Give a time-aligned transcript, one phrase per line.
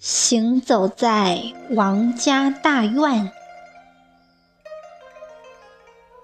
[0.00, 3.32] 行走在王家大院。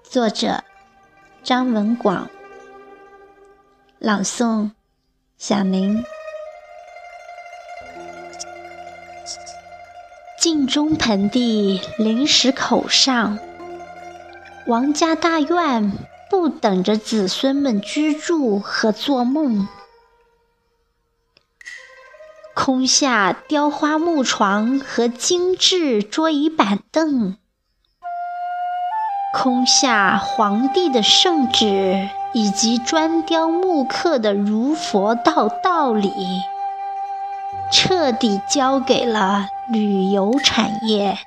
[0.01, 0.63] 作者：
[1.43, 2.29] 张文广。
[3.99, 4.71] 朗诵：
[5.37, 6.05] 小明。
[10.39, 13.37] 镜中盆地临石口上，
[14.67, 15.91] 王家大院
[16.29, 19.67] 不等着子孙们居住和做梦。
[22.65, 27.37] 空下雕花木床和精致桌椅板凳，
[29.35, 36.11] 空下皇帝的圣旨以及砖雕木刻的儒佛道道理，
[37.71, 41.19] 彻底交给了旅游产业。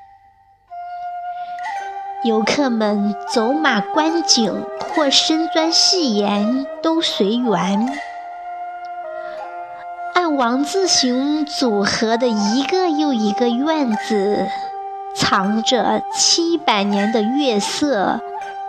[2.25, 7.97] 游客们走马观景或深钻细研都随缘。
[10.37, 14.47] 王字形组合的一个又一个院子，
[15.15, 18.21] 藏着七百年的月色，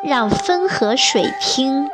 [0.03, 1.89] 让风和水听。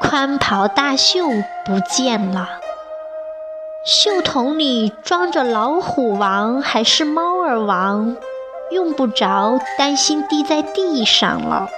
[0.00, 1.28] 宽袍大袖
[1.64, 2.48] 不见了，
[3.84, 8.16] 袖筒里装着老虎王还是猫儿王，
[8.70, 11.68] 用不着担心滴在地上了。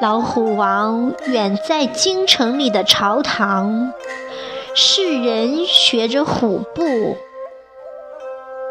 [0.00, 3.92] 老虎王远在京城里的朝堂，
[4.74, 7.16] 世人学着虎步；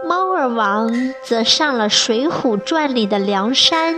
[0.06, 0.92] 猫儿王
[1.24, 3.96] 则上了《水浒传》里的梁山，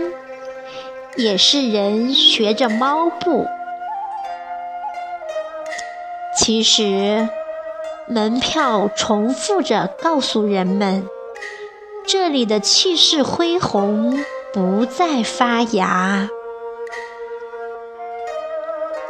[1.16, 3.44] 也是人学着猫步。
[6.38, 7.28] 其实，
[8.06, 11.04] 门票重复着告诉人们，
[12.06, 14.16] 这里的气势恢宏
[14.52, 16.28] 不再发芽。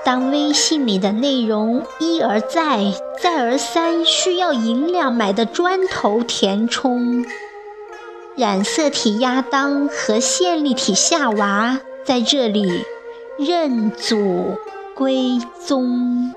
[0.07, 7.25] 当微信里的内容一而再、再而三需要银两买的砖头填充，
[8.37, 12.85] 染色体亚当和线粒体夏娃在这里
[13.37, 14.55] 认祖
[14.95, 16.33] 归宗。